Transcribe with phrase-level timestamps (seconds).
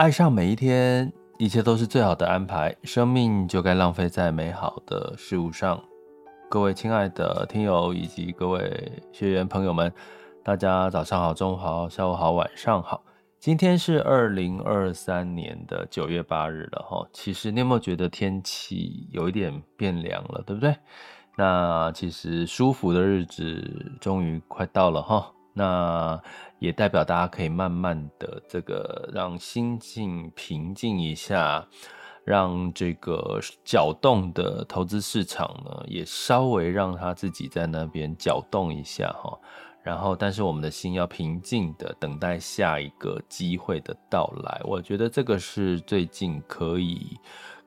[0.00, 2.74] 爱上每一天，一切都是最好的安排。
[2.84, 5.78] 生命就该浪费在美好的事物上。
[6.48, 9.92] 各位亲爱的听友以及各位学员朋友们，
[10.42, 13.04] 大家早上好、中午好、下午好、晚上好。
[13.38, 17.06] 今天是二零二三年的九月八日了哈。
[17.12, 20.74] 其实你有没有觉得天气有一点变凉了，对不对？
[21.36, 25.30] 那其实舒服的日子终于快到了哈。
[25.52, 26.18] 那
[26.60, 31.66] 也代表大家可以慢慢的这个让心境平静一下，
[32.24, 39.36] 让这个搅动的投资市场呢，也稍微让他自己在那边搅动一下哈。
[39.82, 44.60] 然后，但是我们的心要平静的等待下一个机会的到来。
[44.64, 47.18] 我觉得这个是最近可以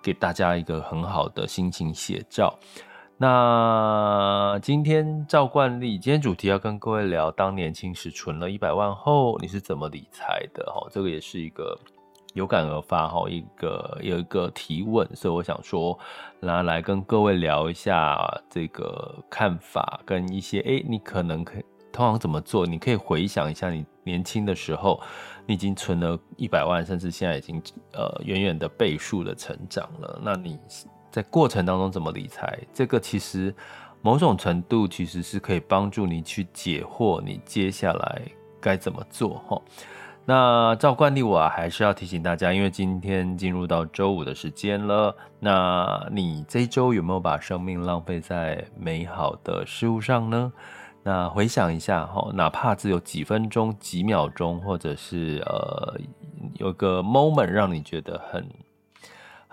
[0.04, 2.56] 给大家一个很好的心情写照。
[3.18, 10.66] 那今天照惯例，今天主题要跟各位聊，当年轻时存了一百万后，你是怎么理财的？
[10.66, 11.78] 哈，这个也是一个
[12.34, 15.98] 有感而发哈，一个有一个提问，所以我想说，
[16.40, 18.20] 拿来跟各位聊一下
[18.50, 22.66] 这个看法，跟一些诶，你可能可以通常怎么做？
[22.66, 25.00] 你可以回想一下，你年轻的时候，
[25.46, 27.62] 你已经存了一百万，甚至现在已经
[27.94, 30.60] 呃远远的倍数的成长了，那你。
[31.14, 32.58] 在过程当中怎么理财？
[32.74, 33.54] 这个其实
[34.02, 38.24] 某种程度其实是可以帮助你去解惑，你接下来
[38.60, 39.62] 该怎么做哈。
[40.26, 50.52] 那照惯例，我还是要提醒大家，因为今天进入到周五的时间了，那你这一周有没有把生命浪费在美好的事物上呢？
[51.04, 55.96] 那回想一下哈，哪怕只有几分钟、几秒钟，或者是呃
[56.56, 58.50] 有个 moment 让你觉得很。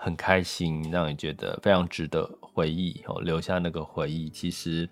[0.03, 4.31] 很开心，让你觉得非常值得回忆哦，留下那个回忆。
[4.31, 4.89] 其实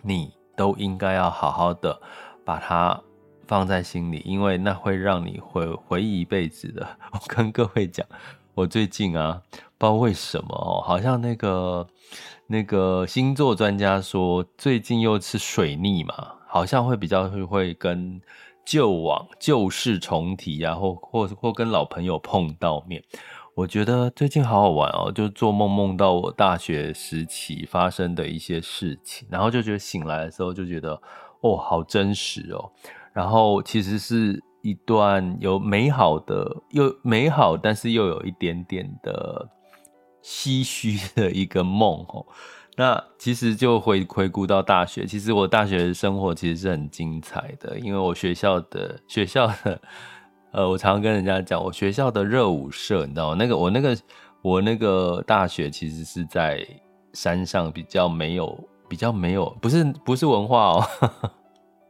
[0.00, 2.00] 你都应该要好好的
[2.42, 2.98] 把它
[3.46, 6.88] 放在心里，因为那会让你回回忆一辈子的。
[7.12, 8.06] 我跟各位讲，
[8.54, 9.42] 我最近啊，
[9.76, 11.86] 不知道为什么哦，好像那个
[12.46, 16.14] 那个星座专家说，最近又是水逆嘛，
[16.48, 18.18] 好像会比较会跟
[18.64, 23.04] 旧往旧事重提啊，或或或跟老朋友碰到面。
[23.56, 31.00] 我觉得最近好好玩哦，就做梦梦到我大学时期发生的一些事情，然后就觉得醒来的时候就觉得
[31.40, 32.72] 哦，好真实哦。
[33.12, 39.48] 然后其实是一段有美好的，又美好，但是又有一点点的
[40.20, 42.26] 唏嘘的一个梦哦。
[42.76, 49.80] 那其实就回回顾到大学，其实我大学生活其实是很精彩的，因为我学校的学校的。
[50.54, 53.34] 呃，我常常跟人家讲，我学校的热舞社，你知道？
[53.34, 53.98] 那个我那个
[54.40, 56.64] 我那个大学其实是在
[57.12, 58.56] 山上，比较没有，
[58.88, 60.86] 比较没有，不是不是文化哦。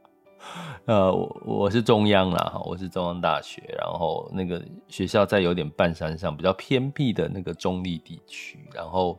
[0.86, 9.18] 呃，我我是中央啦，我是中央大学，然后那个学校在有点半山上，比较偏僻的那个中立地区，然后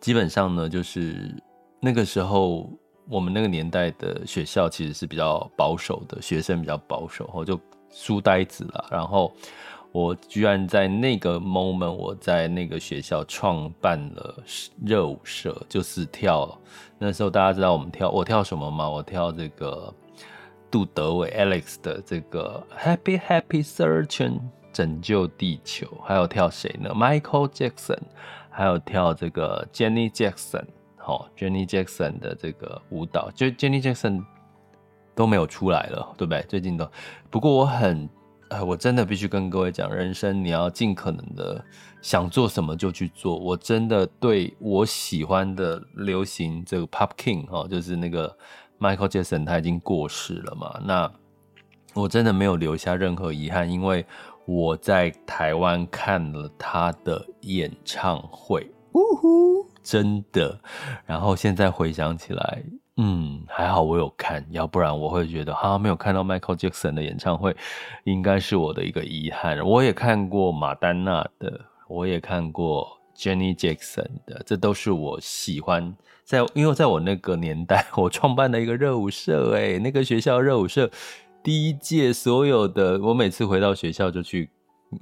[0.00, 1.32] 基本上呢，就是
[1.78, 2.68] 那个时候
[3.08, 7.56] 我们那个年代的学校其实是比较保守的，学生比较保守，我就。
[7.90, 9.32] 书呆子了，然后
[9.92, 14.42] 我居然在那个 moment，我在那个学校创办了
[14.84, 16.58] 热舞社，就是跳。
[16.98, 18.88] 那时候大家知道我们跳，我跳什么吗？
[18.88, 19.92] 我跳这个
[20.70, 24.40] 杜德伟 Alex 的这个 Happy Happy Searching
[24.72, 28.00] 拯救地球，还有跳谁呢？Michael Jackson，
[28.50, 30.64] 还有跳这个 Jenny Jackson，
[30.96, 34.24] 好，Jenny Jackson 的这个舞蹈，就 Jenny Jackson。
[35.18, 36.40] 都没有出来了，对不对？
[36.48, 36.88] 最近都，
[37.28, 38.08] 不过我很，
[38.50, 41.60] 呃，我真的必须跟各位讲，人生你要尽可能的
[42.00, 43.36] 想做什么就去做。
[43.36, 48.32] 我真的对我喜欢的流行这个 Pop King 哈，就是那个
[48.78, 50.80] Michael Jackson，他已经过世了嘛。
[50.84, 51.10] 那
[51.94, 54.06] 我真的没有留下任何遗憾，因为
[54.44, 60.56] 我在台湾看了他的演唱会，呜呼，真的。
[61.04, 62.62] 然后现在回想起来。
[63.00, 67.56] 嗯，还好我有看，要不然我会觉得哈、啊，没有看到 Michael Jackson 的演唱会，
[68.02, 69.64] 应该是我的一个遗憾。
[69.64, 75.96] 我也看过马丹娜的，我也看过 Jenny Jackson 的，这都是我喜欢。
[76.24, 80.90] 在因为在我那个年代， 我创办了一个热舞社，诶，那个学校热舞社。
[81.40, 84.50] 第一届所有的，我每次回到学校就去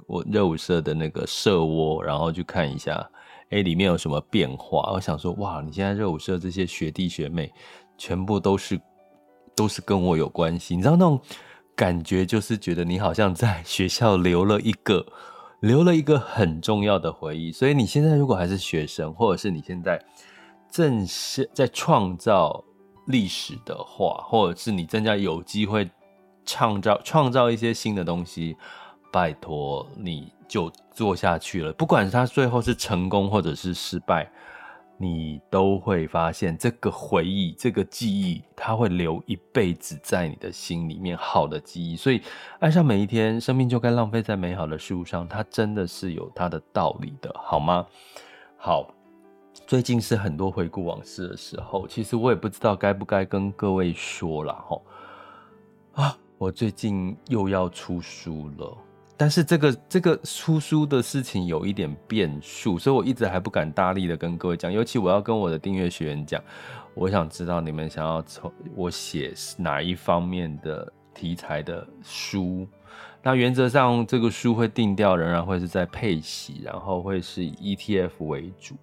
[0.05, 3.09] 我热舞社的那个社窝，然后去看一下，
[3.49, 4.91] 哎、里面有什么变化？
[4.93, 7.51] 我想说，哇，你现在热舞社这些学弟学妹，
[7.97, 8.79] 全部都是
[9.55, 11.19] 都是跟我有关系，你知道那种
[11.75, 15.05] 感觉，就是觉得你好像在学校留了一个
[15.59, 17.51] 留了一个很重要的回忆。
[17.51, 20.03] 所以你现在如果还是学生，或者是你现在
[20.69, 22.63] 正是在创造。
[23.09, 25.89] 历史的话，或者是你正在有机会
[26.45, 28.57] 创造创造一些新的东西，
[29.13, 31.71] 拜托你就做下去了。
[31.71, 34.29] 不管是他最后是成功或者是失败，
[34.97, 41.95] 你都会发现这个回忆、这个记忆，它会留一辈子在你的心里面，好的记忆。
[41.95, 42.21] 所以，
[42.59, 47.85] 爱上每一天，生命就该浪费在美好的事物上，它真的是有它的道理的，好吗？
[48.57, 48.91] 好。
[49.65, 54.81] 最近是很多回顾往事的时候，其实我也不知道该不该跟各位说了齁。
[55.93, 58.77] 啊，我最近又要出书了，
[59.17, 64.71] 但是这个这个出书的事情有一点变数，所以我一直还不敢大力的跟各位讲。
[64.71, 66.39] 尤其我要跟我的订阅学员讲，
[66.93, 72.67] 我想知道你们想要从我写哪一方面的题材的书。
[73.23, 78.75] 那原则上，这个书会定调，仍然会是在配息，然后会是以 ETF 为主。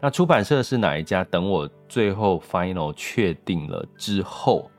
[0.00, 1.24] 那出版社是哪一家？
[1.24, 4.70] 等我最后 final 确定了之后，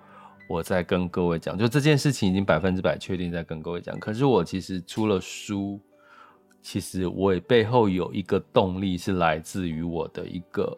[0.47, 1.57] 我再跟各位讲。
[1.57, 3.99] 就这件事情已经百分之百确定，再跟各位讲。
[3.99, 5.79] 可是我其实出了书，
[6.61, 10.77] 其实我也背后有一个动力，是来自于我的一个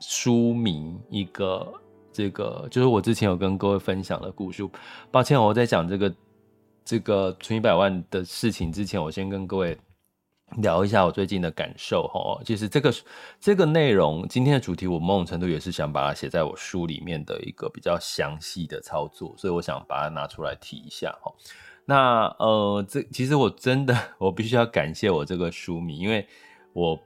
[0.00, 1.72] 书名，一个
[2.12, 4.68] 这个就是我之前有跟各位分享的故事。
[5.10, 6.14] 抱歉，我在讲这个
[6.84, 9.78] 这个存一百万的事情之前，我先跟各位。
[10.58, 12.94] 聊一下我最近的感受哈，其实这个
[13.40, 21.32] 这个内容，今天的主题我某种程度也是想把它写在我书里面的一个比较详细的操作，所以我想把它拿出来提一下哈。
[21.84, 26.26] 那呃，这其实我真的 我必须要感谢我这个书迷，因为
[26.72, 26.98] 我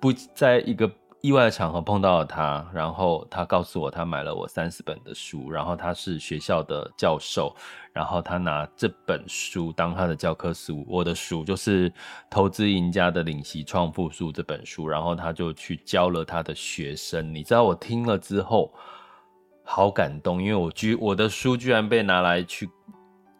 [0.00, 0.90] 不在一个。
[1.22, 7.54] 意外的场合碰到了他，然后他告诉我他买了我三十本的书，然后他是学校的教授，
[7.92, 10.82] 然后他拿这本书当他的教科书。
[10.88, 11.90] 我的书就是
[12.30, 17.34] 《投资赢家的领息创富术》这本书，然后他就去教了他的学生。
[17.34, 18.72] 你知道我听了之后
[19.62, 22.66] 好感动，因为我居我的书居然被拿来去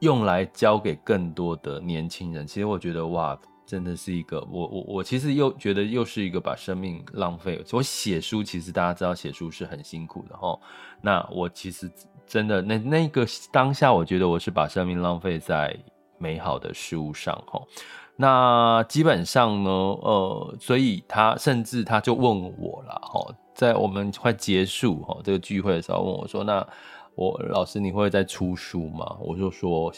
[0.01, 2.47] 用来教给更多的年轻人。
[2.47, 3.39] 其实我觉得哇。
[3.71, 7.65] 真的是一个，我我我其实又觉得又是一个把生命浪费。
[7.71, 10.59] 我写书，其实大家知道写书是很辛苦的哈。
[11.01, 11.89] 那我其实
[12.27, 15.73] 真的那那个当下，我觉得我是把生命浪费在
[16.19, 17.63] 美好的事物上哈。
[18.17, 26.67] 那基本上呢，呃，所以他甚至他就问我了哈，在我们快结束齁这个聚会的时候问我说：“那
[27.15, 29.93] 我老师你会再出书吗？”我就说。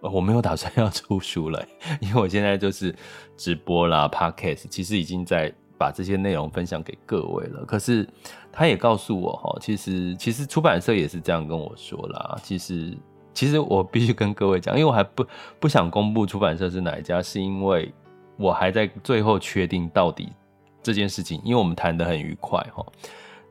[0.00, 1.64] 我没有打算 要出书了，
[2.00, 2.94] 因为我现在就是
[3.36, 7.64] 直播啦，Podcast，其实已经在把这些内容分享给各位了。
[7.64, 8.08] 可是
[8.52, 12.38] 他也告诉我哈，其实其实出版社也是这样跟我说啦。
[12.42, 12.96] 其实
[13.34, 15.26] 其实我必须跟各位讲，因为我还不
[15.58, 17.92] 不想公布出版社是哪一家，是因为
[18.36, 20.32] 我还在最后确定到底
[20.80, 22.86] 这件事情，因为我们谈得很愉快哈。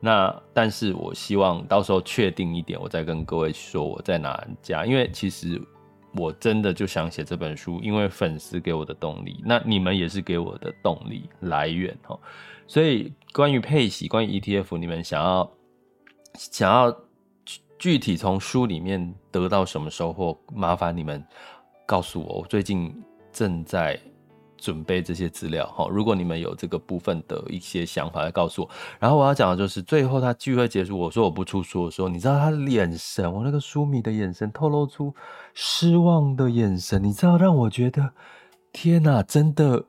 [0.00, 5.60] 那但是我希望到时候确定一点，我再跟各位说我在哪家，因为其实。
[6.18, 12.18] 我真的就想写这本书，因为粉丝给我的动力，那你们也是给我的动力来源哈。
[12.66, 15.50] 所以关于配息，关于 ETF，你们想要
[16.34, 16.94] 想要
[17.78, 21.24] 具体从书里面得到什么收获，麻烦你们
[21.86, 22.40] 告诉我。
[22.40, 22.94] 我最近
[23.32, 23.98] 正在。
[24.60, 28.70] 准备这些资料哈，如果你们有这个部分的一些想法，来告诉我。
[28.98, 35.14] 然后我要讲的就是，最后他聚会结束，我说我不出书的时候，你知道他的眼神，我那个书迷的眼神透露出
[35.60, 38.12] 失望的眼神，你知道让我觉得，
[38.72, 39.86] 天哪，真的。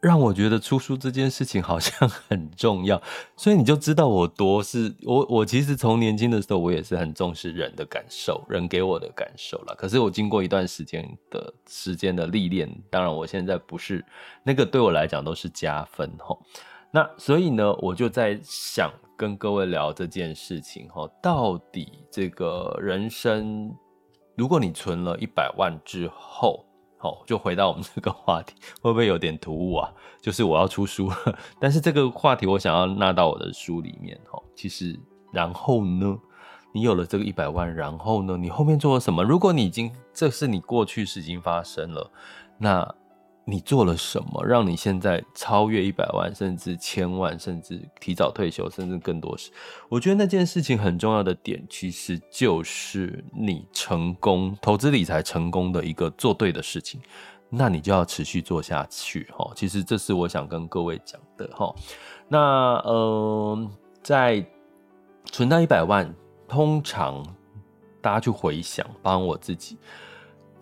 [0.00, 3.00] 让我觉得出书这件事情好像很重要，
[3.36, 9.72] 所以你就知道我多是我 我其实从年轻的时候我也是很重视人的感受，人给我的感受啦。
[9.78, 14.04] 可是我经过一段时间的时间的历练，当然我现在不是
[14.42, 16.42] 那个对我来讲都是加分吼。
[16.90, 23.72] 那所以呢，我就在想跟各位聊这件事情齁，到底这个人生，
[24.36, 26.64] 如果你存了一百万之后。
[27.04, 29.92] 哦，就回到我们这个话题， 会不会有点突兀啊？
[30.20, 31.16] 就是我要出书了，
[31.58, 34.16] 但是这个话题我想要纳到我的书里面。
[34.30, 34.96] 哦，其实
[35.32, 36.16] 然后呢，
[36.72, 39.24] 你有了这个一百万，然后呢，你后面做了什么？
[39.24, 42.08] 如果你已经这是你过去是已经发生了，
[42.56, 42.94] 那
[43.44, 49.50] 你做了什么，让你现在超越一百万，甚至千万，甚至提早退休，甚至更多事？
[49.88, 57.00] 我觉得那件事情很重要的点，其实就是你成功投资理财成功的一个做对的事情，
[57.50, 59.50] 那你就要持续做下去哈。
[59.56, 61.74] 其实这是我想跟各位讲的哈。
[62.28, 63.70] 那呃，
[64.02, 64.46] 在
[65.24, 66.14] 存到一百万，
[66.46, 67.26] 通常
[68.00, 69.76] 大家去回想，帮我自己。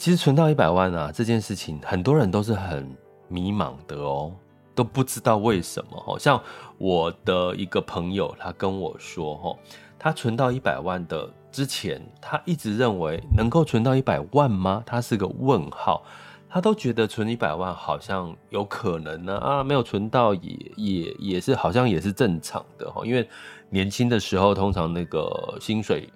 [0.00, 2.90] 其实存到一百万啊，这件事情很多人都是很
[3.28, 4.32] 迷茫的哦，
[4.74, 6.02] 都不知道为什么。
[6.02, 6.42] 好像
[6.78, 9.58] 我的一个朋友，他跟我说，
[9.98, 14.82] 他存到一百万的之前，他一直认为能够存到一百万吗？
[14.86, 16.02] 他是个问号，
[16.48, 23.28] 他都觉得存一百万好像有可能呢啊，没有存到也也也是好像也是正常的哈，因为
[23.68, 26.10] 年轻的时候通常那个薪水。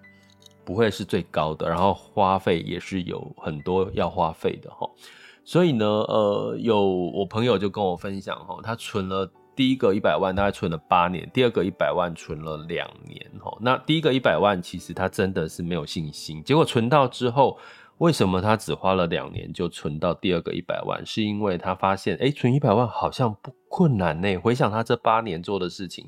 [0.65, 4.89] 不会是最高的，然后花费也是有很多要花费的哈，
[5.45, 17.59] 所以呢，呃，有我朋友就跟我分享哈，他存了第一个一百万，大概存了八年，第二个一百万存了两年哈，那第一个一百万其实他真的是没有信心，结果存到之后，
[17.99, 21.05] 为什么他只花了两年就存到第二个一百万？
[21.05, 24.37] 是因为他发现，诶，存一百万好像不困难呢。
[24.39, 26.07] 回想他这八年做的事情，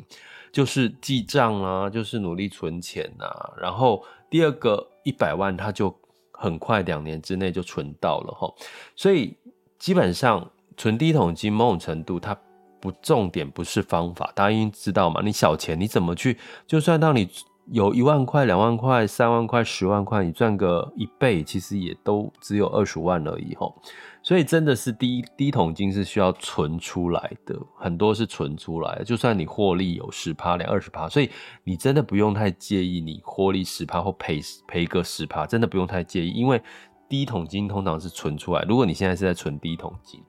[0.50, 4.04] 就是记账啊，就是努力存钱啊，然后。
[4.28, 5.96] 第二个一百万，他就
[6.32, 8.52] 很快两年之内就存到了哈，
[8.96, 9.36] 所以
[9.78, 12.36] 基本上存第一桶金某种程度，它
[12.80, 15.22] 不重点不是方法，大家应该知道嘛？
[15.22, 16.36] 你小钱你怎么去？
[16.66, 17.28] 就算当你
[17.66, 23.74] 有一万块、两万块、三万块、十万块，你赚个一倍，其实也都只有二十万而已吼。
[24.22, 29.04] 所以真的是第一第一桶金是需要存出来的，很多是存出来的。
[29.04, 31.30] 就算你获利有十趴、两二十趴，所以
[31.64, 36.60] 你真的不用太介意你获利十趴或赔赔个十趴，真的不用太介意，因为
[37.08, 38.62] 第一桶金通常是存出来。
[38.62, 40.20] 如果你现在是在存第一桶金，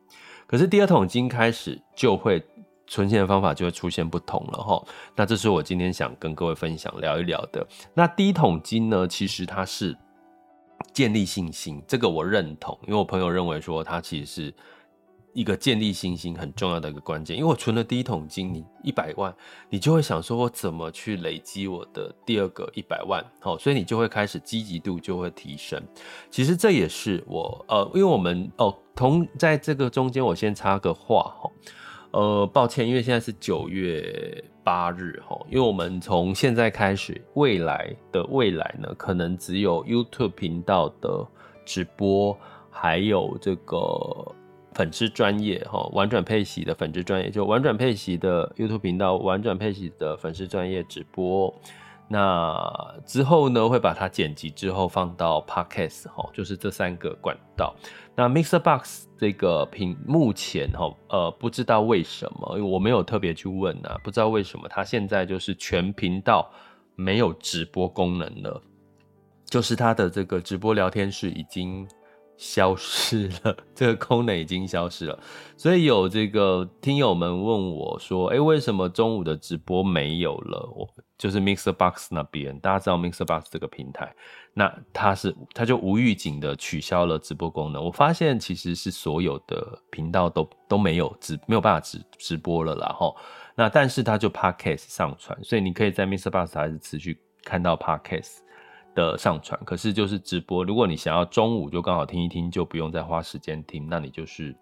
[0.45, 2.43] 可是第二桶金开始就会
[2.87, 4.83] 存钱的方法就会出现不同了哈。
[5.15, 7.67] 那这是我今天想跟各位分享聊一聊的。
[7.93, 9.95] 那第一桶金呢，其实它是。
[10.93, 14.53] 建立信心，这个我认同，因为我朋友认为说，它其实是
[15.33, 17.35] 一个建立信心很重要的一个关键。
[17.35, 19.35] 因为我存了第一桶金，你一百万，
[19.69, 23.23] 你就会想说，我怎么去累积我的第二个一百万？
[23.39, 25.83] 好，所以你就会开始积极度就会提升。
[26.31, 31.51] 其实这也是我呃，因为我们哦，同在这个中间，我先插个话哈。
[32.11, 41.27] 呃，抱歉，因为现在是九月八日哈，因为我们从现在开始，未来的未来呢，可能只有 YouTube 频道的
[41.65, 42.35] 直播，
[42.71, 43.77] 还有这个
[44.73, 51.53] 粉丝专业哈，玩转佩奇的粉丝专业，就婉转佩奇的 YouTube 频道，婉转佩奇的粉丝专业直播。
[52.07, 57.75] 那之后呢，会把它剪辑之后放到 Podcast 哈，就是这三个管道。
[58.15, 66.49] 那 Mixer Box 这个屏目前哈，呃，不知道为什么，因为我没有特别去问啊，不知道为什么它现在就是全频道
[66.95, 68.61] 没有直播功能了，
[69.45, 71.87] 就是它的这个直播聊天室已经。
[72.37, 75.19] 消失了， 这个功能已经消失了，
[75.57, 84.13] 所以有这个听友们问我说：“诶，为什么中午的直播没有了？”我就是 Mixer Box 那边，大家知道 Mixer Box 这个平台，
[84.53, 87.83] 那它是它就无预警的取消了直播功能。
[87.83, 93.15] 我发现其实是所有的频道都都没有直没有办法直直播了啦齁。
[93.55, 98.37] 那但是它就 Podcast 上传，所以你可以在 Mixer Box 还是持续看到 Podcast。
[98.97, 100.63] 的上传，可是就是直播。
[100.63, 104.57] 如果你想要中午就刚好听一听，就不用再花时间听，那你就是。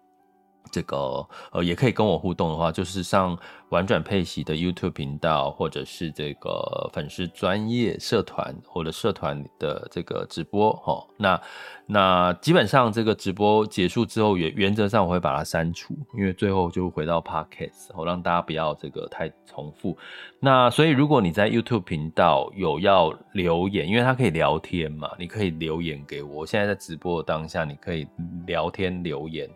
[0.72, 3.38] 这个呃，也可以跟我互动的话，就是上
[3.68, 11.06] 玩转配息的 YouTube 频道，或者是这个粉丝专业社团或者社团的这个直播。
[11.18, 11.40] 那
[11.86, 19.96] 那基本上这个直播结束之后，原原则上我会把它删除，因为最后就回到 Podcast，我让大家不要这个太重复。
[20.40, 26.36] 那所以如果你在 YouTube 频道有要留言，因为它可以聊天嘛，你可以留言给我。
[26.36, 28.06] 我现在在直播的当下，你可以
[28.46, 29.48] 聊天留言。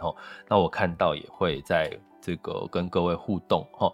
[0.46, 0.90] 那我看。
[1.00, 1.88] 到也会在
[2.20, 3.92] 这个跟各位互动哈，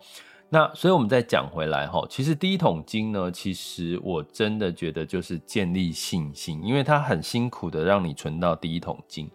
[0.48, 9.30] 那所以我们再讲回来哈，其实第一桶金呢，其实我真的觉得就是建立信心，因为它很辛苦的让你存到第一桶金。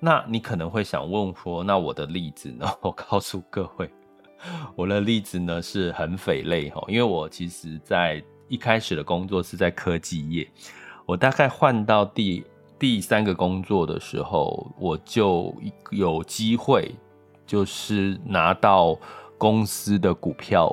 [0.00, 2.66] 那你可能会想问说，那我的例子呢？
[2.82, 3.90] 我告诉各位，
[4.74, 10.46] 我的例子呢是很匪类哈，因为我其实在一开始的工作是在科技业，
[11.06, 12.44] 我大概换到第
[12.78, 15.54] 第三个工作的时候，我就
[15.90, 16.94] 有机会。
[17.46, 18.98] 就是拿到
[19.36, 20.70] 公司的股票，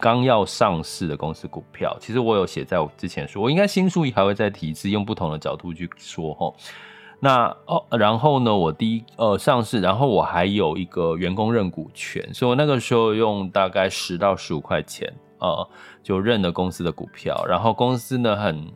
[0.00, 1.96] 刚要上市的公司股票。
[2.00, 6.54] 其实我有写在我之前说，我应该新书还会再提一次，用不同的角度去说齁。
[7.20, 15.68] 那哦，然后呢，我第一呃上市，然后我还有一个员工认股权，所以我那个时候用大概十到十五块钱，呃，
[16.00, 18.72] 就认了公司的股票，然后公司呢很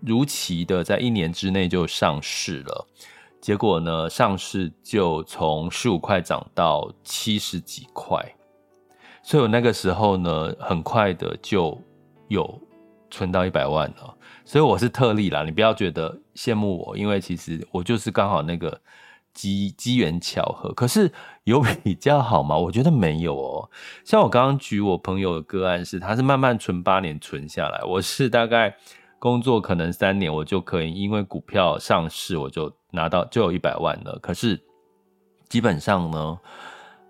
[0.00, 2.86] 如期的在一年之内就上市了，
[3.40, 8.34] 结果呢上市就从十五块涨到七十几块，
[9.22, 11.80] 所以我那个时候呢很快的就
[12.28, 12.60] 有
[13.10, 14.14] 存到一百万了。
[14.44, 18.80] 所以我是特例啦，你不要觉得羡慕我，因为其实我就是刚好那个
[19.32, 20.72] 机机缘巧合。
[20.72, 21.12] 可是
[21.44, 22.56] 有比较好吗？
[22.56, 23.70] 我觉得没有哦。
[24.04, 28.76] 像我刚刚举我朋友的个案是，他是慢慢存八年存下来，我是大概
[29.20, 34.18] 工作可能三年，我就可以因为股票上市，我就拿到就有一百万了。
[34.20, 34.58] 可是
[35.48, 36.38] 基本上呢，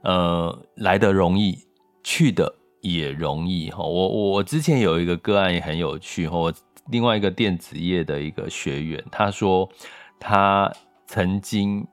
[0.02, 1.56] 呃，来得容易，
[2.02, 3.84] 去的也容易哈。
[3.84, 6.36] 我我之前有一个个案也很有趣哈。
[6.36, 6.52] 我
[6.88, 9.70] 另外一个电子业的一个学员，他说
[10.18, 10.68] 他
[11.06, 11.86] 曾经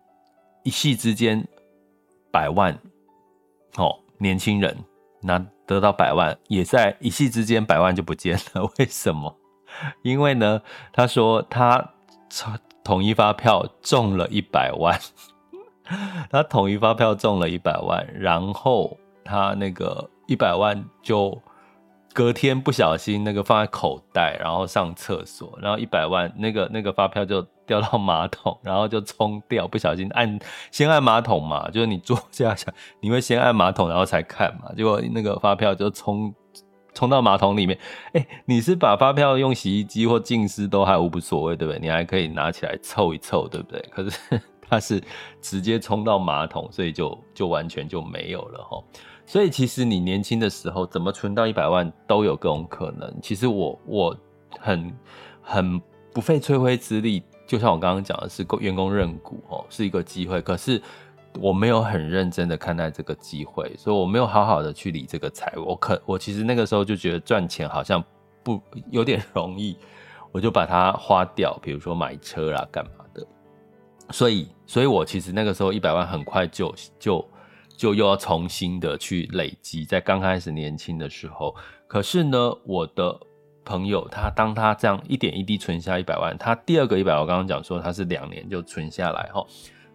[0.63, 1.47] 一夕之间
[2.31, 2.73] 百万，
[3.75, 4.75] 哦，年轻人
[5.21, 8.65] 拿得到百万，也在一夕之间百万就不见了。
[8.79, 9.37] 为什么？
[10.01, 10.61] 因为呢，
[10.93, 11.93] 他说他
[12.83, 14.99] 统一发票中了一百万，
[16.29, 21.41] 他统一发票中了一百万，然后他那个一百万就。
[22.13, 30.39] 隔天不小心那个放在口袋，然后上厕所，然后一百万那个那个发票就掉到马桶，然后就冲掉，不小心按
[30.71, 36.33] 先按马桶嘛，就是你坐下想你会先按马桶，然后才看嘛，结果那个发票就冲
[36.97, 37.77] 冲到马桶里面。
[38.13, 41.79] 哎、你是把发票用洗衣机或浸湿都还无所谓，对不对？
[41.79, 43.79] 你还可以拿起来凑一凑，对不对？
[43.91, 44.99] 可是它是
[45.39, 48.83] 直接冲到马桶，所以就就完全就没有了哈。
[49.27, 53.13] 所以其实你年轻的时候怎么存到一百万都有各种可能。
[53.21, 54.17] 其实我我
[54.59, 54.91] 很
[55.39, 55.79] 很
[56.11, 60.41] 不费吹灰之力，就像我刚刚讲的是员工认股哦，是一个机会。
[60.41, 60.81] 可是
[61.41, 65.53] 我没有很认真的看待这个机会，所以我没有好好的去理这个财。
[65.55, 68.03] 我可我其实那个时候就觉得赚钱好像
[68.43, 69.77] 不有点容易，
[70.31, 73.25] 我就把它花掉，比如说买车啦干嘛的。
[74.11, 77.25] 所以所以我其实那个时候一百万很快就就。
[77.77, 81.55] 就又要重新的去累积，在刚开始年轻的时候。
[81.87, 83.15] 可是呢，我的
[83.63, 89.45] 朋友他当他这样一点一滴存下一百万，他第二个一百万，我刚刚讲说他是两年就存下来哈。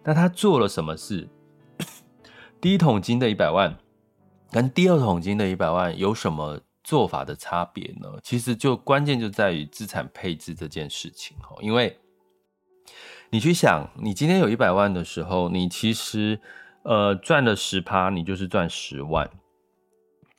[0.03, 1.27] 那他做了什么事？
[2.59, 3.77] 第一桶金的一百万
[4.51, 8.09] 跟第二桶金的一百万有什么做法的差别呢？
[8.21, 11.55] 其实就关键就在于资产配置这件事情哈。
[11.61, 11.99] 因为
[13.29, 16.39] 你去想，你今天有一百万的时候，你其实。
[16.85, 19.29] 呃，赚了十趴，你就是赚十万。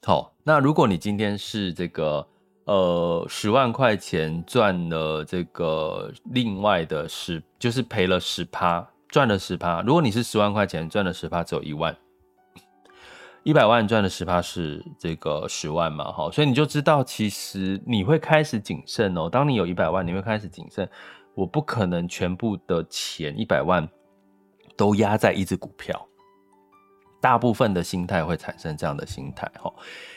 [0.02, 2.28] 好，那如果你今天是这个
[2.66, 9.80] 呃十万块钱赚了这个另外的十，就是赔了十趴，赚了十趴。
[9.82, 11.96] 如果你是十万块钱赚了十趴，只有一万，
[13.44, 16.10] 一百万赚了十趴是这个十万嘛？
[16.10, 19.30] 好，所以你就知道，其实你会开始谨慎哦。
[19.30, 20.90] 当你有一百万，你会开始谨慎。
[21.36, 23.88] 我不可能全部的钱一百万
[24.76, 26.08] 都压在一只股票。
[27.20, 29.72] 大部分的心态会产生这样的心态，哈，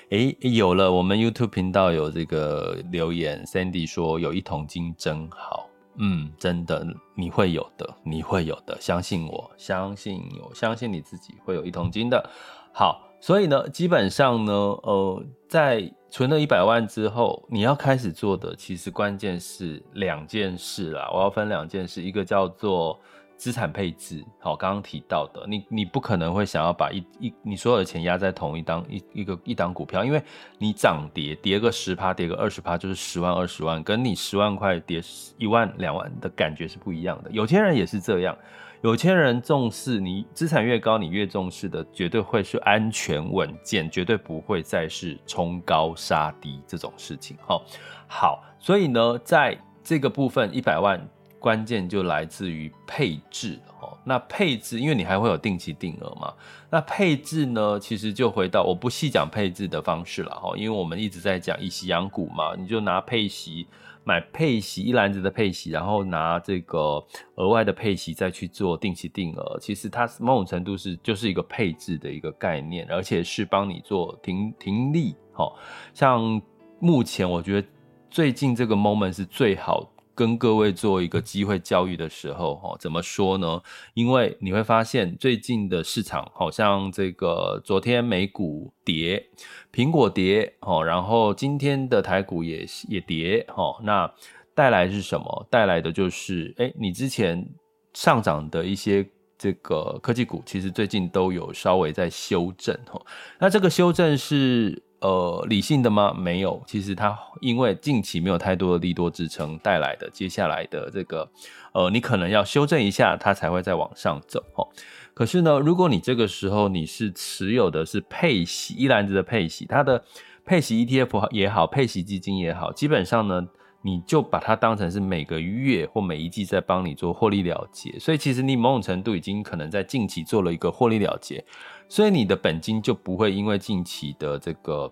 [0.09, 12.29] 诶，有了，我们 YouTube 频道有这个留言，Sandy 说有一桶金真好，嗯，真的，你会有的，你会有的，相信我，相信我，相信你自己会有一桶金的。
[12.71, 22.99] 好，所以呢，基本上呢，呃，在存了一百万之后，你要开始做的，其实关键是两件事啦，我要分两件事，一个叫做。
[23.37, 30.21] 资产配置，好，刚刚提到的，你你不可能会想要把一一你所有的钱压在同一档一一个一档股票，因为
[30.57, 34.99] 你涨跌跌个十趴，跌个二十趴，就是十万二十万，跟你十万块跌
[35.37, 37.29] 一万两万的感觉是不一样的。
[37.29, 38.35] 有钱人也是这样，
[38.81, 47.37] 有钱人重视你资产越高，你越重视的绝对会是安全稳健，绝对不会再是冲高杀低这种事情。
[47.45, 47.63] 好，
[48.07, 50.99] 好，所以呢，在这个部分一百万。
[51.47, 53.97] 关键就来自于配置哦。
[54.03, 56.33] 那配置，因为你还会有定期定额嘛。
[56.69, 62.53] 那配置呢，其实就回到我不细讲配置的方式了哈，因为我们一直在讲以息养股嘛。
[62.57, 63.65] 你就拿配息
[64.03, 67.01] 买配息一篮子的配息，然后拿这个
[67.35, 69.57] 额外的配息再去做定期定额。
[69.61, 75.15] 其实它某种程度是就是一个配置的一个概念，而且是帮你做停停利。
[75.31, 75.49] 哈，
[75.93, 76.41] 像
[76.81, 77.67] 目前我觉得
[78.09, 79.89] 最近这个 moment 是最好。
[80.17, 83.61] 跟各位做一个机会教育的时候，哦，怎么说呢？
[83.93, 89.23] 因为你会发现最近的市场好像这个昨天美股跌，
[89.71, 94.11] 苹果跌，哦，然后今天的台股也也跌，哦，那
[94.55, 95.47] 带来是什么？
[95.51, 97.47] 带来的就是，哎，你之前
[97.93, 102.99] 上涨的一些这个科技股，其实最近都有稍微在修正哈。
[103.37, 106.13] 那这个修正是呃理性的吗？
[106.13, 111.29] 没有，其实它因为近期没有太多的利多支撑带来的，接下来的这个
[111.73, 114.67] 呃，你可能要修正一下，它才会再往上走哦。
[115.13, 120.03] 可是呢，如果你这个时候你是持有的是配息一篮子的配息，它的
[120.45, 123.47] 配息 ETF 也好，配息基金也好，基本上呢。
[123.81, 131.43] 你就把它当成是每个月或每一季在帮你做获利了结，所以其实你某种程度已经可能在近期做了一个获利了结，
[131.87, 134.91] 所以你的本金就不会因为近期的这个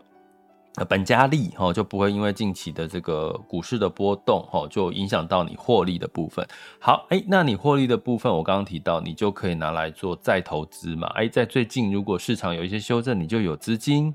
[0.88, 6.46] 本加利哈，就不会因为近期的这个股市的波动哈，就影响到你获利的部分。
[6.80, 11.08] 好，哎，那你获利的部分，我刚刚提到，你就可以拿来做再投资嘛。
[11.16, 14.14] 哎，在最近如果市场有一些修正，你就有资金。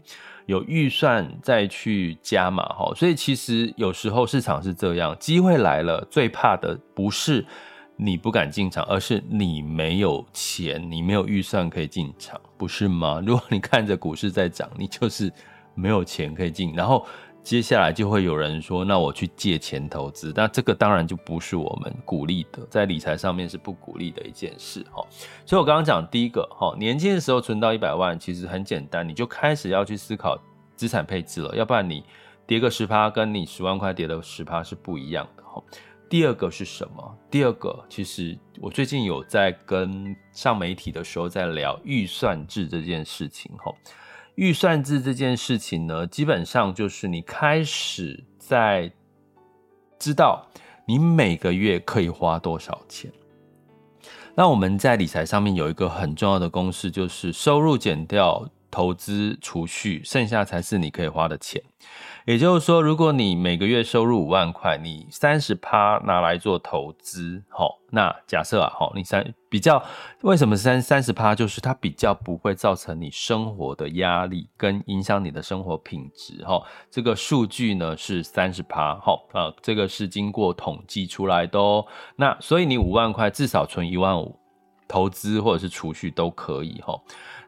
[0.50, 7.46] 有预算再去加码哈，所以其实有时候市场是这样，机会来了，最怕的不是
[7.96, 13.22] 你不敢进场，而是你没有钱，你没有预算可以进场，不是吗？
[13.24, 15.32] 如果你看着股市在涨，你就是
[15.74, 17.06] 没有钱可以进，然后。
[17.42, 25.04] 接下来就会有人说，那我去借钱投资，那这个当然就不是我们鼓励的，在理财上面是不鼓励的一件事哈。
[25.46, 30.38] 所以我刚刚讲第一个哈，年轻的时候存到一百万，其实很简单，你就开始要去思考
[30.76, 32.04] 资产配置了，要不然你
[32.46, 35.60] 跌个十趴，跟你十万块跌的十趴是不一样的哈。
[36.08, 37.18] 第二个是什么？
[37.30, 43.72] 第二个其实我最近有在跟上媒体的时候在聊预算制这件事情哈。
[44.36, 48.90] 预算制这件事情呢，基本上就是你开始在
[49.98, 50.46] 知道
[50.86, 53.12] 你每个月可以花多少钱。
[54.34, 61.62] 那我们在理财上面有一个很重要的公式，就是收入减掉投资储蓄，剩下才是你可以花的钱。
[62.26, 69.82] 也就是说，如果你每个月收入五万块，你三十趴拿来做投资，好，那假设啊，好，你三比较
[70.20, 71.34] 为什么三三十趴？
[71.34, 81.84] 就是它比较不会造成你生活的压力跟影响你的生活品质，哈，这个数据呢是三十趴，好，啊，这个是经过统计出来的哦。
[82.16, 84.38] 那所以你五万块至少存一万五，
[84.86, 87.00] 投资或者是储蓄都可以，哈，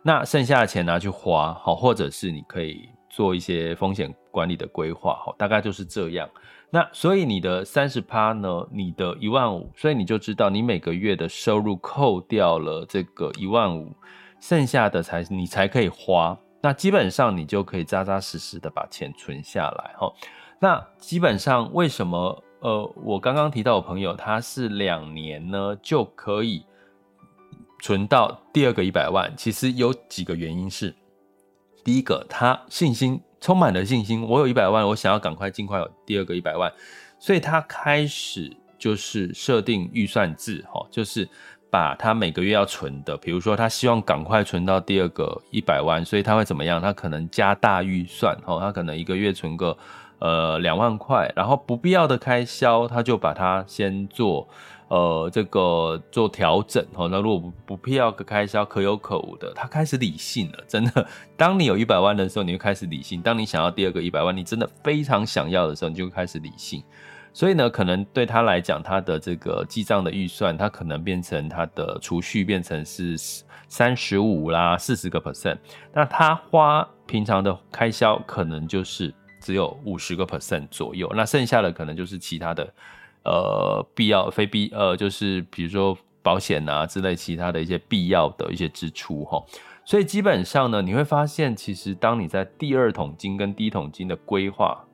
[0.02, 2.88] 那剩下的钱拿去花，好，或者是你可以。
[3.14, 6.26] 做一些风险管理的规划，好，大概就是这样。
[6.70, 13.94] 那所以你的三十趴呢，你的一万五，所以你就知道你每个月的收入扣掉了这个一万五，
[14.40, 16.34] 剩下的才你才可以花。
[16.62, 20.10] 那基本上你就可以扎扎实实的把钱存下来，哈。
[20.58, 22.42] 那基本上为什么？
[22.60, 26.64] 呃，我刚刚提到我朋友他是两年呢就可以
[27.82, 30.94] 存到第二个一百万，其实有几个原因是。
[31.82, 36.72] 第一个，他信心充满了信心，我有一百万，我想要赶快尽快有第二个一百万，
[37.18, 41.28] 所以他开始就是设定预算制，哈，就是
[41.72, 46.80] 把他每个月要存的，比如说他希望赶快存到第二个一百万，所以他会怎么样？
[46.80, 49.76] 他可能加大预算，哈，他可能一个月存个
[50.20, 54.48] 呃两万块，然后不必要的开销，他就把它先做。
[54.92, 60.62] 呃，这个做调整哈，那如果不不必要的开销，可有可无的，他开始理性了。
[60.68, 66.84] 真的， 当你有一百万的时候，你就开始理性；当你想要第二个一百万，你真的非常想要的时候，你就开始理性。
[67.32, 73.16] 所以呢，可能对他来讲，他的这个记账的预算，他可能变成他的储蓄变成是
[73.68, 75.56] 三十五啦，四十个 percent。
[75.94, 81.10] 那他花平常的开销，可能就是只有五十个 percent 左右。
[81.16, 82.70] 那剩下的可能就是其他的。
[83.24, 89.44] 呃，必要非必呃，就是比如说保险啊之类其他的一些必要的一些支出哈，
[89.84, 94.84] 所以基本上呢，你会发现其实当你在第二桶金跟第一桶金的规划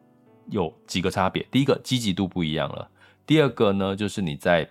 [0.50, 2.90] 有几个差别，第一个积极度不一样了，
[3.26, 4.68] 第二个呢就是你在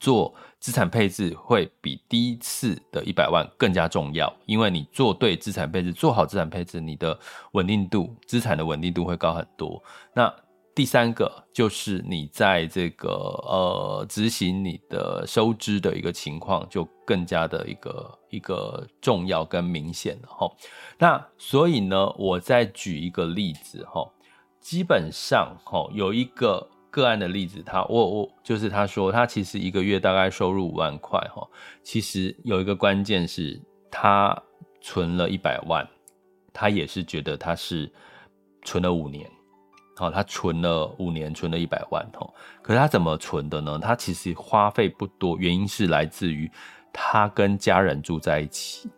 [0.00, 7.18] 做资产配置会比第一次的一百万更加重要，因为你做对资产配置，做好资产配置，你的
[7.52, 9.82] 稳定度资产的稳定度会高很多。
[10.14, 10.32] 那
[10.74, 20.50] 第三个就是你在这个呃执行你的收支的一个情况，就更加的一个一个重要跟明显了哈。
[20.98, 24.10] 那所以呢，我再举一个例子哈，
[24.60, 31.46] 基本上哈有一个个案的例子，他我我就是他说他其实一个月大概收入五万块哈，
[31.82, 34.34] 其实有一个关键是他
[34.80, 35.86] 存了一百万，
[36.50, 37.92] 他也是觉得他是
[38.64, 39.30] 存了五年。
[39.96, 42.32] 好，他存了五年，存了一百万吼。
[42.62, 43.78] 可是他怎么存的呢？
[43.78, 46.50] 他其实花费不多，原因是来自于
[46.92, 48.90] 他跟家人住在一起。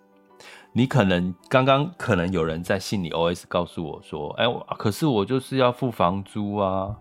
[0.72, 4.44] 你可能刚刚可能有人在信里 OS 告诉我说：“哎，
[4.76, 6.96] 可是我就是要付房租啊，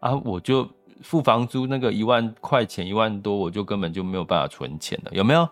[0.00, 0.68] 啊，我就
[1.02, 5.48] 付房租那个一万块钱一万多，我就根本就没有办法存钱了，有没有？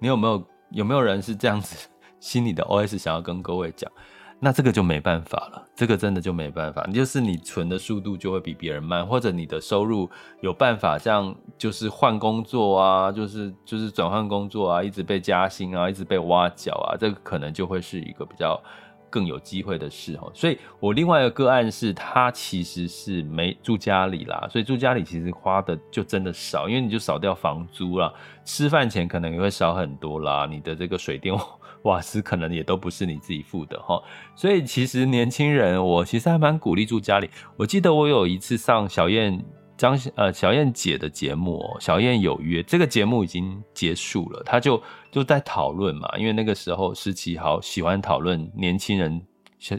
[0.00, 3.90] 你有没有有没有人是这样子 心里的 OS 想要跟各位讲？
[4.40, 6.84] 那这个就没办法了，这个真的就没办法。
[6.94, 10.08] 就是你存的速度就会比别人慢，或者你的收入
[10.40, 18.62] 有办法像，就是换工作啊，就是就是转换工作啊，一直被加薪啊，一直被挖角啊，这个可能就会是一个比较
[19.10, 20.30] 更有机会的事哦。
[20.32, 28.12] 所以我另外一个个案是，他其实是没住家里啦，所以住家里其实花的就真的少，因为你就少掉房租啦，
[28.44, 31.36] 吃饭钱可能也会少很多啦，你的这个水电。
[31.88, 34.00] 瓦斯可能也都不是你自己付的哈，
[34.36, 37.28] 所以其实年轻人，我其实还蛮鼓励住家里。
[37.56, 39.44] 我记得我有一次上小燕
[39.76, 49.20] 张呃小燕姐的节目哦，小燕有约这个节目已经结束了，他就就在讨论嘛，因为那个时候十七号喜欢讨论年轻人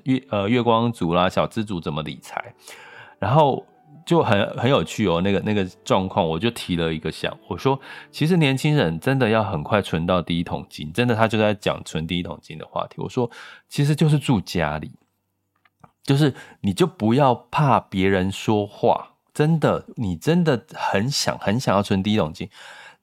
[0.04, 2.54] 月呃月光族啦小资族怎么理财，
[3.20, 3.66] 然后。
[4.10, 12.96] 就很很有趣哦，那个那个状况，我就提了一个想，我说其实年轻人真的要很快存到第一桶金，真的他就在讲存第一桶金的话题。
[12.98, 13.30] 我说
[13.68, 14.94] 其实就是住家里，
[16.02, 22.50] 就是你就不要怕别人说话，真的你真的很想很想要存第一桶金，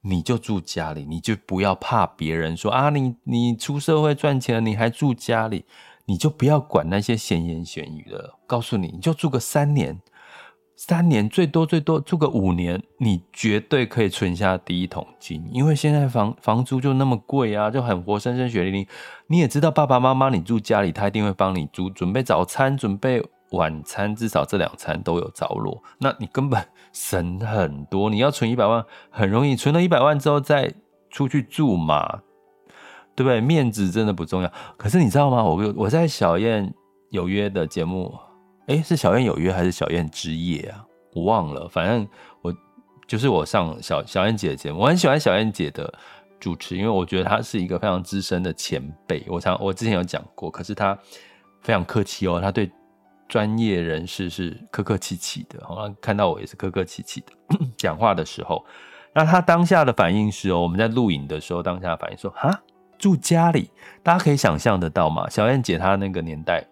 [0.01, 5.67] 你就住家里，你就不要怕别人说啊，你你出社会赚钱了，你还住家里，
[6.07, 10.01] 你就不要管那些闲言闲语的，告诉你，你就住个三年。
[10.77, 18.87] 三年最多最多住个五年，你绝对可以存下第一桶金，因为现在房房租就那么贵啊，就很活生生血淋淋。
[19.27, 25.83] 你也知道爸爸妈妈你住家里，他一定会帮你煮准备早餐、准备晚餐，至少这两餐都有着落。
[25.99, 26.63] 那你根本
[26.93, 28.11] 省很多。
[28.11, 30.71] 你要存一百万很容易，存了一百万之后再
[31.09, 32.21] 出去住嘛，
[33.15, 33.41] 对不对？
[33.41, 34.53] 面子真的不重要。
[34.77, 35.43] 可是你知道吗？
[35.43, 36.75] 我我在小燕
[37.09, 38.15] 有约的节目。
[38.67, 40.85] 哎，是小燕有约还是小燕之夜啊？
[41.15, 42.07] 我忘了，反正
[42.43, 42.53] 我
[43.07, 45.93] 就是我上小小燕姐的节目，我很喜欢小燕姐的
[46.41, 49.25] 主持，因为我觉得她是一个非常资深的前辈。
[49.29, 50.99] 我常我之前有讲过，可是她
[51.63, 52.71] 非常客气哦，她对
[53.29, 57.59] 专业人士是客客气气的，好像看到我也是客客气气的。
[57.77, 58.65] 讲话的时候，
[59.15, 62.61] 那她当下的反应是哦，我们在录影的时候，当下反应说哈，
[62.99, 63.71] 住家里，
[64.03, 65.31] 大家可以想象得到吗？
[65.31, 66.67] 小燕姐她那个年代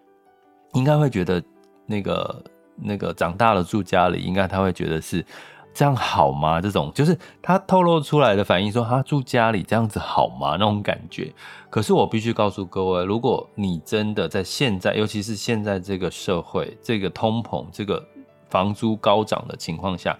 [0.73, 1.41] 应该会觉得。
[1.85, 2.43] 那个
[2.75, 5.25] 那个长大了住家里，应该他会觉得是
[5.73, 6.61] 这样好吗？
[6.61, 10.51] 这种就是他透露出来的反应，说他住家里这样子好吗？
[10.51, 11.33] 那种感觉。
[11.69, 18.01] 可是我必须告诉各位，如果你真的在现在，尤其是现在这个社会，这个通膨，这个
[18.49, 20.17] 房租高涨的情况下，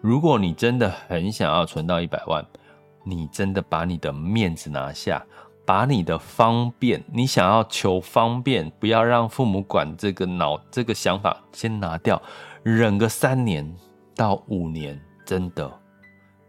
[0.00, 2.44] 如果你真的很想要存到一百万，
[3.04, 5.22] 你真的把你的面子拿下。
[5.66, 12.22] 把你的方便，你想要求方便，不要让父母管这个脑，这个想法先拿掉，
[12.62, 13.70] 忍个三年
[14.14, 15.70] 到五年，真的，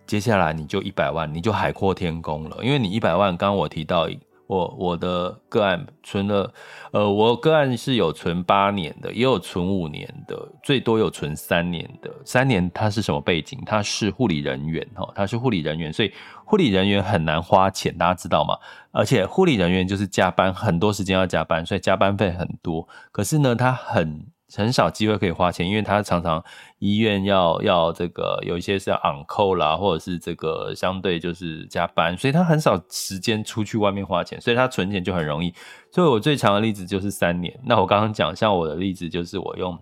[0.06, 4.08] 接下来你就一百万，你就海阔天空了，因为你一百万，刚刚我提到。
[4.48, 6.54] 我我的个案存了，
[6.92, 12.10] 呃，我个案是有存八年的，也有存五年的，最多有存三年的。
[12.24, 13.62] 三年他是什么背景？
[13.66, 16.14] 他是护理人员，哈，他是护理人员，所以
[16.46, 18.58] 护理人员很难花钱，大家知道吗？
[18.98, 22.88] 而且护理人员就是加班，很多时间要加班，所以加班费很多。
[23.12, 24.28] 可是呢，他很。
[24.56, 26.42] 很少机会可以花钱，因为他常常
[26.80, 35.54] 医院要要这个有一些是要 on call 啦，或者是这个相对就是加班，所以他很少时间出去外面花钱，所以他存钱就很容易。
[35.92, 37.60] 所以我最长的例子就是三年。
[37.66, 39.78] 那我刚刚讲，像我的例子就是我用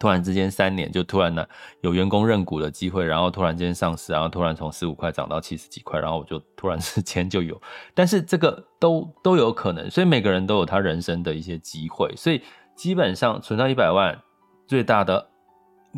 [0.00, 1.46] 突然之间三年就突然呢
[1.82, 7.60] 有员工认股的机会，然后突然间上市，然后突然从十五块涨到七十几块，然后我就突然之间就有。
[7.94, 12.42] 但是这个都都有可能，所以每个人都有他人生的一些机会，所以。
[12.76, 14.18] 基本上存到一百万，
[14.66, 15.28] 最大的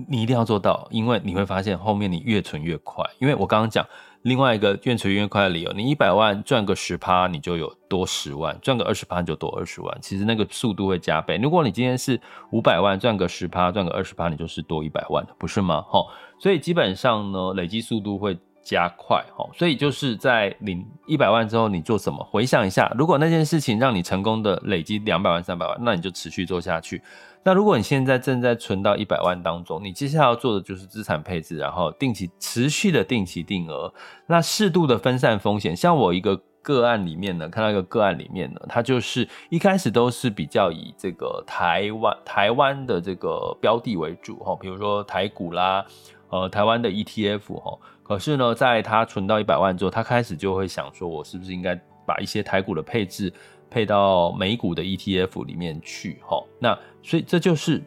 [0.08, 3.08] 你一定要做到，因为你会发现后面你越存越快。
[3.20, 3.86] 因为我刚刚讲
[4.22, 9.98] 另外一个越存越快的理由，你一百万赚个十趴，你就有多十万；赚个二十趴你就多二十万。
[10.00, 11.36] 其实那个速度会加倍。
[11.38, 15.82] 如果你今天是五百万赚个十趴，赚个二十趴，你就是多一百万，不是吗？
[15.82, 16.04] 哈，
[16.38, 19.24] 所以基本上呢，累积速度会加快。
[19.36, 22.22] 齁，所以就是在领一百万之后，你做什么？
[22.24, 27.02] 回想一下，如果那件事情让你成功的累积两百万、三百万，那你就持续做下去。
[27.44, 33.92] 那如果你现在正在存到一百万当中，你接下来要做的就是资产配置，然后定期持续的定期定额，
[34.26, 35.74] 那适度的分散风险。
[35.74, 45.84] 像我一个个案里面呢，看到一个个案里面呢，它就是一开始都是比较以这个台湾台湾的这个标的为主哈，比如说台股啦，
[46.28, 47.76] 呃，台湾的 ETF 哈。
[48.12, 51.74] 可是呢，在他存到一百万之后，他开始就会想说，我是不是应该
[52.06, 53.32] 把一些台股的配置
[53.70, 56.20] 配到美股的 ETF 里面去？
[56.26, 57.82] 哈，那所以这就是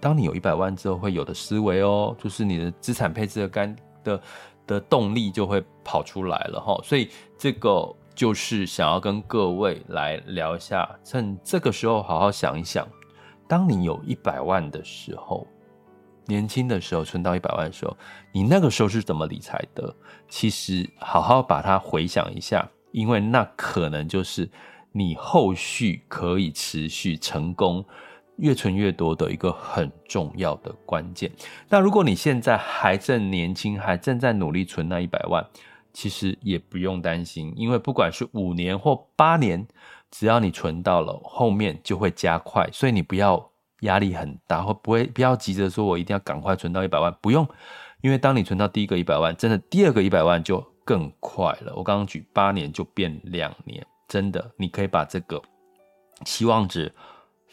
[0.00, 4.20] 当你有一百万之后会有的思维哦，就是你的资产配置的干的
[4.66, 6.78] 的动力就会跑出来了哈。
[6.84, 7.08] 所以
[7.38, 12.86] 这个就是想要跟各位来聊一下，趁这个时候好好想一想，
[13.48, 15.46] 当你有一百万的时候，
[16.26, 17.96] 年轻的时候存到一百万的时候，
[18.32, 19.94] 你那个时候是怎么理财的？
[20.28, 24.50] 其实好好把它回想一下，因为那可能就是
[24.92, 27.84] 你后续可以持续成功。
[28.38, 31.30] 越存越多的一个很重要的关键。
[31.68, 35.46] 那如果你现在还正年轻，还正在努力存那一百万，
[35.92, 39.68] 其实也不用担心，因为不管是五年或八年，
[40.10, 42.68] 只要你存到了，后面就会加快。
[42.72, 43.51] 所以你不要
[43.82, 47.46] 压力很大，或不会不要急着说我一定要赶快存到一百万，不用，
[48.00, 51.72] 因为当你存到第一个一百万，真的第二个一百万就更快了。
[51.76, 55.40] 我刚刚举八年就变两年，真的，你可以把这个
[56.24, 56.92] 期望值。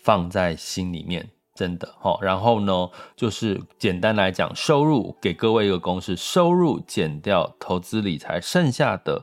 [0.01, 2.19] 放在心里面，真的齁。
[2.21, 9.21] 然后呢，就是简单来讲，收入给各位一个公式：收入减掉投资理财，剩下的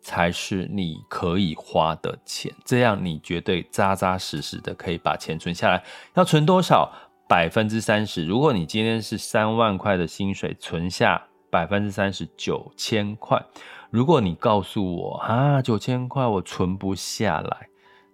[0.00, 2.52] 才是你可以花的钱。
[2.64, 5.82] 这样你绝对扎扎实实的可以把钱存下来。
[6.14, 6.92] 要存多少？
[7.28, 8.24] 百分之三十。
[8.24, 13.44] 如果你今天是三万块的薪水，存下百分之三十，九千块。
[13.90, 17.68] 如果你告诉我啊，九千块我存不下来，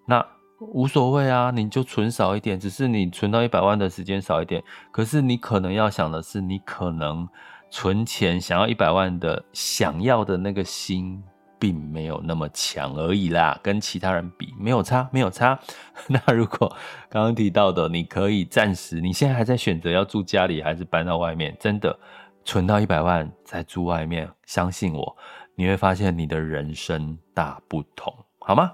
[0.06, 0.26] 那。
[0.60, 4.62] 无所谓啊，你就存少一点，只是你存到一百万的时间少一点。
[4.92, 7.28] 可是你可能要想的是，你可能
[7.70, 11.22] 存钱想要一百万的想要的那个心，
[11.58, 13.58] 并没有那么强而已啦。
[13.62, 15.58] 跟其他人比，没有差，没有差。
[16.08, 16.68] 那如果
[17.08, 21.98] 刚刚提到的，你可以暂时，你现在还在选择要住家里还是搬到外面，真的
[22.44, 25.16] 存到一百万再住外面，相信我，
[25.54, 28.72] 你会发现你的人生大不同，好吗？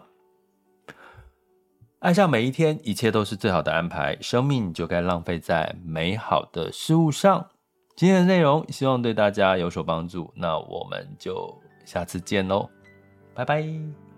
[2.01, 4.17] 爱上每一天，一切都是最好的安排。
[4.23, 7.51] 生命就该浪费在美好的事物上。
[7.95, 11.60] 今天的内容希望对大家有所帮助，那我们就
[11.91, 12.71] 下次见喽，
[13.35, 14.10] 拜拜。